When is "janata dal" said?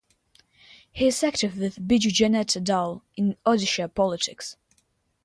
2.09-3.03